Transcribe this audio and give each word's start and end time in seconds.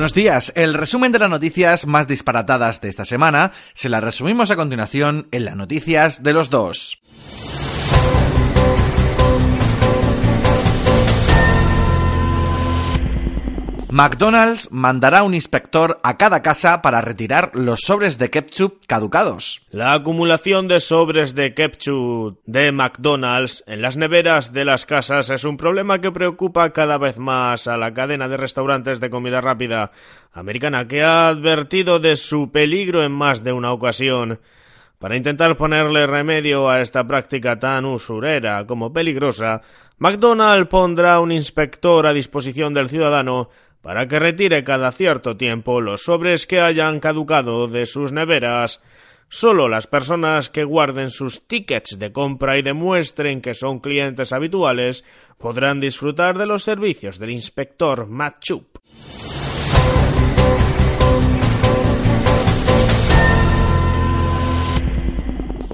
Buenos 0.00 0.14
días. 0.14 0.50
El 0.56 0.72
resumen 0.72 1.12
de 1.12 1.18
las 1.18 1.28
noticias 1.28 1.86
más 1.86 2.08
disparatadas 2.08 2.80
de 2.80 2.88
esta 2.88 3.04
semana 3.04 3.52
se 3.74 3.90
las 3.90 4.02
resumimos 4.02 4.50
a 4.50 4.56
continuación 4.56 5.28
en 5.30 5.44
las 5.44 5.56
noticias 5.56 6.22
de 6.22 6.32
los 6.32 6.48
dos. 6.48 7.02
McDonald's 13.92 14.70
mandará 14.70 15.24
un 15.24 15.34
inspector 15.34 15.98
a 16.04 16.16
cada 16.16 16.42
casa 16.42 16.80
para 16.80 17.00
retirar 17.00 17.50
los 17.54 17.80
sobres 17.80 18.18
de 18.18 18.30
ketchup 18.30 18.86
caducados. 18.86 19.66
La 19.72 19.94
acumulación 19.94 20.68
de 20.68 20.78
sobres 20.78 21.34
de 21.34 21.54
ketchup 21.54 22.38
de 22.46 22.70
McDonald's 22.70 23.64
en 23.66 23.82
las 23.82 23.96
neveras 23.96 24.52
de 24.52 24.64
las 24.64 24.86
casas 24.86 25.28
es 25.30 25.42
un 25.42 25.56
problema 25.56 26.00
que 26.00 26.12
preocupa 26.12 26.70
cada 26.70 26.98
vez 26.98 27.18
más 27.18 27.66
a 27.66 27.76
la 27.76 27.92
cadena 27.92 28.28
de 28.28 28.36
restaurantes 28.36 29.00
de 29.00 29.10
comida 29.10 29.40
rápida 29.40 29.90
americana 30.32 30.86
que 30.86 31.02
ha 31.02 31.26
advertido 31.26 31.98
de 31.98 32.14
su 32.14 32.52
peligro 32.52 33.04
en 33.04 33.10
más 33.10 33.42
de 33.42 33.52
una 33.52 33.72
ocasión. 33.72 34.38
Para 35.00 35.16
intentar 35.16 35.56
ponerle 35.56 36.06
remedio 36.06 36.68
a 36.70 36.80
esta 36.80 37.04
práctica 37.04 37.58
tan 37.58 37.86
usurera 37.86 38.66
como 38.66 38.92
peligrosa, 38.92 39.62
McDonald's 39.98 40.68
pondrá 40.68 41.18
un 41.18 41.32
inspector 41.32 42.06
a 42.06 42.12
disposición 42.12 42.72
del 42.72 42.88
ciudadano 42.88 43.48
para 43.82 44.06
que 44.08 44.18
retire 44.18 44.64
cada 44.64 44.92
cierto 44.92 45.36
tiempo 45.36 45.80
los 45.80 46.02
sobres 46.02 46.46
que 46.46 46.60
hayan 46.60 47.00
caducado 47.00 47.66
de 47.66 47.86
sus 47.86 48.12
neveras. 48.12 48.82
Solo 49.28 49.68
las 49.68 49.86
personas 49.86 50.50
que 50.50 50.64
guarden 50.64 51.10
sus 51.10 51.46
tickets 51.46 51.98
de 51.98 52.12
compra 52.12 52.58
y 52.58 52.62
demuestren 52.62 53.40
que 53.40 53.54
son 53.54 53.78
clientes 53.78 54.32
habituales 54.32 55.04
podrán 55.38 55.78
disfrutar 55.78 56.36
de 56.36 56.46
los 56.46 56.64
servicios 56.64 57.18
del 57.18 57.30
inspector 57.30 58.06
Matt 58.06 58.44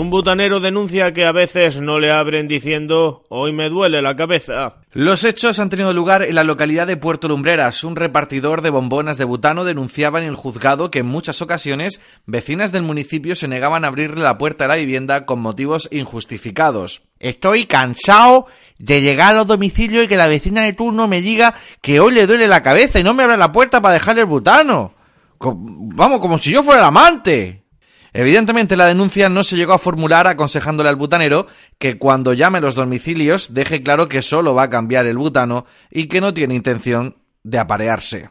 Un 0.00 0.08
butanero 0.08 0.60
denuncia 0.60 1.12
que 1.12 1.26
a 1.26 1.32
veces 1.32 1.82
no 1.82 1.98
le 1.98 2.10
abren 2.10 2.48
diciendo 2.48 3.26
hoy 3.28 3.52
me 3.52 3.68
duele 3.68 4.00
la 4.00 4.16
cabeza. 4.16 4.76
Los 4.92 5.24
hechos 5.24 5.58
han 5.58 5.68
tenido 5.68 5.92
lugar 5.92 6.22
en 6.22 6.36
la 6.36 6.42
localidad 6.42 6.86
de 6.86 6.96
Puerto 6.96 7.28
Lumbreras. 7.28 7.84
Un 7.84 7.96
repartidor 7.96 8.62
de 8.62 8.70
bombonas 8.70 9.18
de 9.18 9.26
butano 9.26 9.62
denunciaba 9.62 10.18
en 10.18 10.26
el 10.26 10.36
juzgado 10.36 10.90
que 10.90 11.00
en 11.00 11.06
muchas 11.06 11.42
ocasiones 11.42 12.00
vecinas 12.24 12.72
del 12.72 12.82
municipio 12.82 13.36
se 13.36 13.46
negaban 13.46 13.84
a 13.84 13.88
abrirle 13.88 14.22
la 14.22 14.38
puerta 14.38 14.64
a 14.64 14.68
la 14.68 14.76
vivienda 14.76 15.26
con 15.26 15.42
motivos 15.42 15.86
injustificados. 15.92 17.02
Estoy 17.18 17.66
cansado 17.66 18.46
de 18.78 19.02
llegar 19.02 19.34
a 19.34 19.36
los 19.36 19.48
domicilios 19.48 20.04
y 20.04 20.08
que 20.08 20.16
la 20.16 20.28
vecina 20.28 20.62
de 20.62 20.72
turno 20.72 21.08
me 21.08 21.20
diga 21.20 21.56
que 21.82 22.00
hoy 22.00 22.14
le 22.14 22.26
duele 22.26 22.48
la 22.48 22.62
cabeza 22.62 22.98
y 22.98 23.04
no 23.04 23.12
me 23.12 23.24
abra 23.24 23.36
la 23.36 23.52
puerta 23.52 23.82
para 23.82 23.92
dejarle 23.92 24.22
el 24.22 24.28
butano. 24.28 24.94
Vamos, 25.38 26.20
como 26.20 26.38
si 26.38 26.52
yo 26.52 26.62
fuera 26.62 26.80
el 26.80 26.86
amante. 26.86 27.59
Evidentemente 28.12 28.76
la 28.76 28.86
denuncia 28.86 29.28
no 29.28 29.44
se 29.44 29.56
llegó 29.56 29.72
a 29.72 29.78
formular 29.78 30.26
aconsejándole 30.26 30.88
al 30.88 30.96
butanero 30.96 31.46
que 31.78 31.98
cuando 31.98 32.32
llame 32.32 32.60
los 32.60 32.74
domicilios 32.74 33.54
deje 33.54 33.82
claro 33.82 34.08
que 34.08 34.22
solo 34.22 34.54
va 34.54 34.64
a 34.64 34.70
cambiar 34.70 35.06
el 35.06 35.18
butano 35.18 35.66
y 35.90 36.08
que 36.08 36.20
no 36.20 36.34
tiene 36.34 36.54
intención 36.54 37.16
de 37.42 37.58
aparearse. 37.58 38.30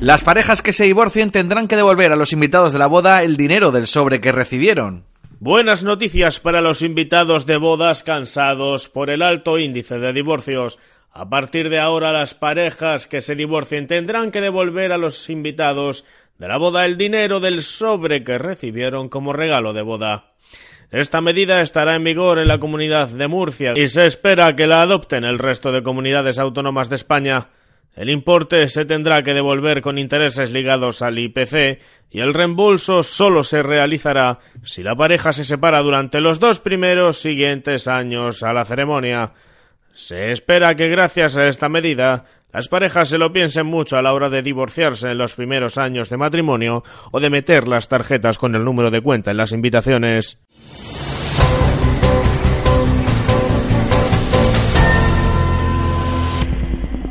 Las 0.00 0.24
parejas 0.24 0.62
que 0.62 0.72
se 0.72 0.82
divorcien 0.82 1.30
tendrán 1.30 1.68
que 1.68 1.76
devolver 1.76 2.10
a 2.10 2.16
los 2.16 2.32
invitados 2.32 2.72
de 2.72 2.78
la 2.80 2.88
boda 2.88 3.22
el 3.22 3.36
dinero 3.36 3.70
del 3.70 3.86
sobre 3.86 4.20
que 4.20 4.32
recibieron. 4.32 5.04
Buenas 5.38 5.84
noticias 5.84 6.40
para 6.40 6.60
los 6.60 6.82
invitados 6.82 7.46
de 7.46 7.56
bodas 7.56 8.02
cansados 8.02 8.88
por 8.88 9.10
el 9.10 9.22
alto 9.22 9.58
índice 9.58 10.00
de 10.00 10.12
divorcios. 10.12 10.80
A 11.14 11.28
partir 11.28 11.68
de 11.68 11.78
ahora 11.78 12.10
las 12.10 12.32
parejas 12.32 13.06
que 13.06 13.20
se 13.20 13.34
divorcien 13.34 13.86
tendrán 13.86 14.30
que 14.30 14.40
devolver 14.40 14.92
a 14.92 14.98
los 14.98 15.28
invitados 15.28 16.04
de 16.38 16.48
la 16.48 16.56
boda 16.56 16.86
el 16.86 16.96
dinero 16.96 17.38
del 17.38 17.62
sobre 17.62 18.24
que 18.24 18.38
recibieron 18.38 19.10
como 19.10 19.34
regalo 19.34 19.74
de 19.74 19.82
boda. 19.82 20.32
Esta 20.90 21.20
medida 21.20 21.60
estará 21.60 21.96
en 21.96 22.04
vigor 22.04 22.38
en 22.38 22.48
la 22.48 22.58
comunidad 22.58 23.08
de 23.08 23.28
Murcia 23.28 23.74
y 23.76 23.88
se 23.88 24.06
espera 24.06 24.56
que 24.56 24.66
la 24.66 24.80
adopten 24.80 25.24
el 25.24 25.38
resto 25.38 25.70
de 25.70 25.82
comunidades 25.82 26.38
autónomas 26.38 26.88
de 26.88 26.96
España. 26.96 27.48
El 27.94 28.08
importe 28.08 28.68
se 28.68 28.86
tendrá 28.86 29.22
que 29.22 29.34
devolver 29.34 29.82
con 29.82 29.98
intereses 29.98 30.50
ligados 30.50 31.02
al 31.02 31.18
IPC 31.18 31.78
y 32.10 32.20
el 32.20 32.32
reembolso 32.32 33.02
solo 33.02 33.42
se 33.42 33.62
realizará 33.62 34.38
si 34.64 34.82
la 34.82 34.96
pareja 34.96 35.34
se 35.34 35.44
separa 35.44 35.82
durante 35.82 36.22
los 36.22 36.40
dos 36.40 36.58
primeros 36.58 37.18
siguientes 37.18 37.86
años 37.86 38.42
a 38.42 38.54
la 38.54 38.64
ceremonia. 38.64 39.32
Se 39.94 40.32
espera 40.32 40.74
que 40.74 40.88
gracias 40.88 41.36
a 41.36 41.46
esta 41.48 41.68
medida 41.68 42.24
las 42.52 42.68
parejas 42.68 43.08
se 43.08 43.18
lo 43.18 43.32
piensen 43.32 43.66
mucho 43.66 43.96
a 43.96 44.02
la 44.02 44.12
hora 44.12 44.28
de 44.28 44.42
divorciarse 44.42 45.08
en 45.08 45.18
los 45.18 45.34
primeros 45.34 45.78
años 45.78 46.10
de 46.10 46.18
matrimonio 46.18 46.82
o 47.10 47.20
de 47.20 47.30
meter 47.30 47.66
las 47.66 47.88
tarjetas 47.88 48.36
con 48.36 48.54
el 48.54 48.64
número 48.64 48.90
de 48.90 49.00
cuenta 49.00 49.30
en 49.30 49.38
las 49.38 49.52
invitaciones. 49.52 50.38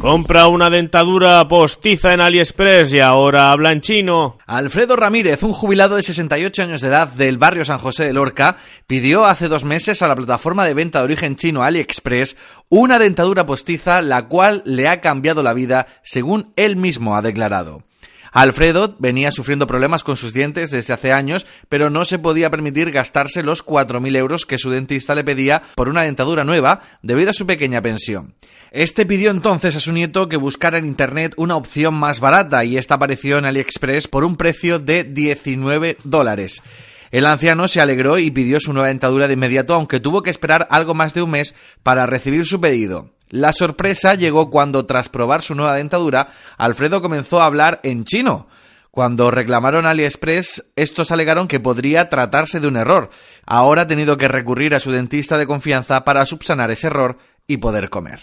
Compra 0.01 0.47
una 0.47 0.71
dentadura 0.71 1.47
postiza 1.47 2.11
en 2.11 2.21
AliExpress 2.21 2.91
y 2.91 2.99
ahora 2.99 3.51
habla 3.51 3.71
en 3.71 3.81
chino. 3.81 4.39
Alfredo 4.47 4.95
Ramírez, 4.95 5.43
un 5.43 5.53
jubilado 5.53 5.95
de 5.95 6.01
68 6.01 6.63
años 6.63 6.81
de 6.81 6.87
edad 6.87 7.09
del 7.09 7.37
barrio 7.37 7.65
San 7.65 7.77
José 7.77 8.05
de 8.05 8.13
Lorca, 8.13 8.57
pidió 8.87 9.27
hace 9.27 9.47
dos 9.47 9.63
meses 9.63 10.01
a 10.01 10.07
la 10.07 10.15
plataforma 10.15 10.65
de 10.65 10.73
venta 10.73 10.97
de 10.97 11.05
origen 11.05 11.35
chino 11.35 11.61
AliExpress 11.61 12.35
una 12.67 12.97
dentadura 12.97 13.45
postiza 13.45 14.01
la 14.01 14.27
cual 14.27 14.63
le 14.65 14.87
ha 14.87 15.01
cambiado 15.01 15.43
la 15.43 15.53
vida, 15.53 15.85
según 16.01 16.51
él 16.55 16.77
mismo 16.77 17.15
ha 17.15 17.21
declarado. 17.21 17.83
Alfredo 18.31 18.95
venía 18.97 19.29
sufriendo 19.31 19.67
problemas 19.67 20.03
con 20.03 20.15
sus 20.15 20.31
dientes 20.31 20.71
desde 20.71 20.93
hace 20.93 21.11
años, 21.11 21.45
pero 21.67 21.89
no 21.89 22.05
se 22.05 22.17
podía 22.17 22.49
permitir 22.49 22.91
gastarse 22.91 23.43
los 23.43 23.65
4.000 23.65 24.15
euros 24.15 24.45
que 24.45 24.57
su 24.57 24.69
dentista 24.69 25.15
le 25.15 25.25
pedía 25.25 25.61
por 25.75 25.89
una 25.89 26.03
dentadura 26.03 26.45
nueva 26.45 26.81
debido 27.01 27.31
a 27.31 27.33
su 27.33 27.45
pequeña 27.45 27.81
pensión. 27.81 28.35
Este 28.71 29.05
pidió 29.05 29.31
entonces 29.31 29.75
a 29.75 29.81
su 29.81 29.91
nieto 29.91 30.29
que 30.29 30.37
buscara 30.37 30.77
en 30.77 30.85
internet 30.85 31.33
una 31.35 31.57
opción 31.57 31.93
más 31.93 32.21
barata 32.21 32.63
y 32.63 32.77
esta 32.77 32.95
apareció 32.95 33.37
en 33.37 33.45
AliExpress 33.45 34.07
por 34.07 34.23
un 34.23 34.37
precio 34.37 34.79
de 34.79 35.03
19 35.03 35.97
dólares. 36.05 36.63
El 37.11 37.25
anciano 37.25 37.67
se 37.67 37.81
alegró 37.81 38.17
y 38.17 38.31
pidió 38.31 38.61
su 38.61 38.71
nueva 38.71 38.87
dentadura 38.87 39.27
de 39.27 39.33
inmediato, 39.33 39.73
aunque 39.73 39.99
tuvo 39.99 40.23
que 40.23 40.29
esperar 40.29 40.69
algo 40.71 40.93
más 40.93 41.13
de 41.13 41.21
un 41.21 41.31
mes 41.31 41.53
para 41.83 42.05
recibir 42.05 42.45
su 42.45 42.61
pedido. 42.61 43.09
La 43.31 43.53
sorpresa 43.53 44.13
llegó 44.13 44.49
cuando, 44.49 44.85
tras 44.85 45.07
probar 45.09 45.41
su 45.41 45.55
nueva 45.55 45.75
dentadura, 45.75 46.33
Alfredo 46.57 47.01
comenzó 47.01 47.41
a 47.41 47.45
hablar 47.45 47.79
en 47.83 48.03
chino. 48.03 48.47
Cuando 48.91 49.31
reclamaron 49.31 49.85
AliExpress, 49.85 50.73
estos 50.75 51.11
alegaron 51.11 51.47
que 51.47 51.61
podría 51.61 52.09
tratarse 52.09 52.59
de 52.59 52.67
un 52.67 52.75
error. 52.75 53.09
Ahora 53.45 53.83
ha 53.83 53.87
tenido 53.87 54.17
que 54.17 54.27
recurrir 54.27 54.75
a 54.75 54.81
su 54.81 54.91
dentista 54.91 55.37
de 55.37 55.47
confianza 55.47 56.03
para 56.03 56.25
subsanar 56.25 56.71
ese 56.71 56.87
error 56.87 57.17
y 57.47 57.57
poder 57.57 57.89
comer. 57.89 58.19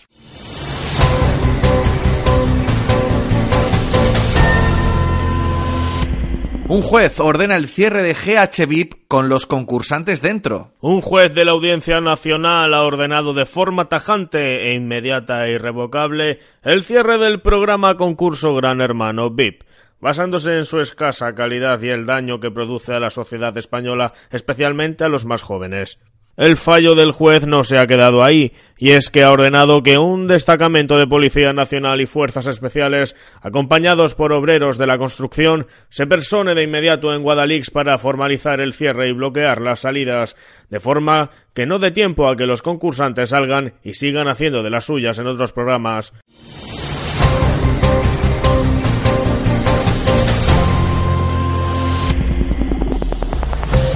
Un 6.70 6.82
juez 6.82 7.18
ordena 7.18 7.56
el 7.56 7.66
cierre 7.66 8.02
de 8.02 8.12
GH 8.12 9.06
con 9.08 9.30
los 9.30 9.46
concursantes 9.46 10.20
dentro. 10.20 10.74
Un 10.82 11.00
juez 11.00 11.32
de 11.32 11.46
la 11.46 11.52
Audiencia 11.52 12.02
Nacional 12.02 12.74
ha 12.74 12.82
ordenado 12.82 13.32
de 13.32 13.46
forma 13.46 13.88
tajante 13.88 14.68
e 14.68 14.74
inmediata 14.74 15.46
e 15.46 15.52
irrevocable 15.52 16.40
el 16.62 16.84
cierre 16.84 17.16
del 17.16 17.40
programa 17.40 17.96
concurso 17.96 18.54
Gran 18.54 18.82
Hermano 18.82 19.30
VIP 19.30 19.62
basándose 20.00 20.56
en 20.56 20.64
su 20.64 20.80
escasa 20.80 21.34
calidad 21.34 21.80
y 21.82 21.88
el 21.88 22.06
daño 22.06 22.40
que 22.40 22.50
produce 22.50 22.92
a 22.92 23.00
la 23.00 23.10
sociedad 23.10 23.56
española, 23.56 24.12
especialmente 24.30 25.04
a 25.04 25.08
los 25.08 25.24
más 25.24 25.42
jóvenes. 25.42 25.98
El 26.38 26.56
fallo 26.56 26.94
del 26.94 27.10
juez 27.10 27.46
no 27.46 27.64
se 27.64 27.78
ha 27.78 27.88
quedado 27.88 28.22
ahí, 28.22 28.52
y 28.78 28.90
es 28.90 29.10
que 29.10 29.24
ha 29.24 29.32
ordenado 29.32 29.82
que 29.82 29.98
un 29.98 30.28
destacamento 30.28 30.96
de 30.96 31.08
Policía 31.08 31.52
Nacional 31.52 32.00
y 32.00 32.06
Fuerzas 32.06 32.46
Especiales, 32.46 33.16
acompañados 33.42 34.14
por 34.14 34.32
obreros 34.32 34.78
de 34.78 34.86
la 34.86 34.98
construcción, 34.98 35.66
se 35.88 36.06
persone 36.06 36.54
de 36.54 36.62
inmediato 36.62 37.12
en 37.12 37.24
Guadalix 37.24 37.70
para 37.70 37.98
formalizar 37.98 38.60
el 38.60 38.72
cierre 38.72 39.08
y 39.08 39.14
bloquear 39.14 39.60
las 39.60 39.80
salidas, 39.80 40.36
de 40.70 40.78
forma 40.78 41.30
que 41.54 41.66
no 41.66 41.80
dé 41.80 41.90
tiempo 41.90 42.28
a 42.28 42.36
que 42.36 42.46
los 42.46 42.62
concursantes 42.62 43.30
salgan 43.30 43.74
y 43.82 43.94
sigan 43.94 44.28
haciendo 44.28 44.62
de 44.62 44.70
las 44.70 44.84
suyas 44.84 45.18
en 45.18 45.26
otros 45.26 45.52
programas. 45.52 46.12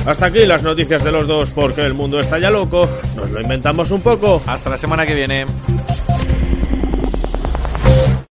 Hasta 0.05 0.27
aquí 0.27 0.45
las 0.47 0.63
noticias 0.63 1.05
de 1.05 1.13
los 1.13 1.27
dos 1.27 1.51
porque 1.51 1.83
el 1.83 1.95
mundo 1.95 2.19
está 2.19 2.39
ya 2.39 2.51
loco. 2.51 2.89
Nos 3.15 3.31
lo 3.31 3.41
inventamos 3.41 3.91
un 3.91 4.01
poco. 4.01 4.43
Hasta 4.47 4.71
la 4.71 4.79
semana 4.79 5.07
que 5.07 5.15
viene. 5.15 5.47